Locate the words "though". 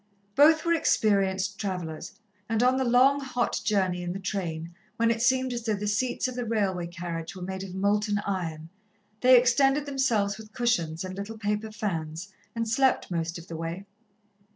5.63-5.75